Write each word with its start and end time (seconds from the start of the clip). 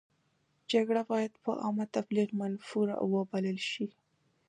جګړه 0.71 1.01
باید 1.11 1.33
په 1.43 1.51
عامه 1.63 1.85
تبلیغ 1.95 2.29
منفوره 2.41 2.95
وبلل 3.13 3.59
شي. 3.71 3.87